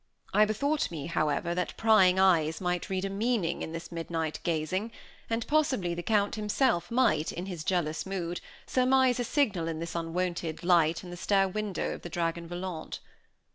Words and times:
I 0.33 0.45
bethought 0.45 0.89
me, 0.89 1.05
however, 1.05 1.53
that 1.53 1.77
prying 1.77 2.17
eyes 2.17 2.59
might 2.59 2.89
read 2.89 3.05
a 3.05 3.09
meaning 3.11 3.61
in 3.61 3.71
this 3.71 3.91
midnight 3.91 4.39
gazing, 4.41 4.91
and 5.29 5.45
possibly 5.45 5.93
the 5.93 6.01
Count 6.01 6.33
himself 6.33 6.89
might, 6.89 7.31
in 7.31 7.45
his 7.45 7.63
jealous 7.63 8.03
mood, 8.03 8.41
surmise 8.65 9.19
a 9.19 9.23
signal 9.23 9.67
in 9.67 9.77
this 9.77 9.93
unwonted 9.93 10.63
light 10.63 11.03
in 11.03 11.11
the 11.11 11.17
stair 11.17 11.47
window 11.47 11.93
of 11.93 12.01
the 12.01 12.09
Dragon 12.09 12.47
Volant. 12.47 12.99